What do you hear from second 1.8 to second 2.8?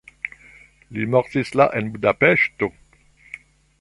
en Budapeŝto.